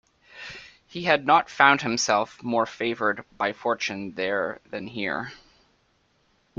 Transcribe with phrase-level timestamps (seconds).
[0.87, 5.31] He had not found himself more favoured by fortune there than here.